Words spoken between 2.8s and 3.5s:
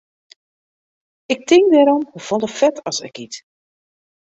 as ik yt.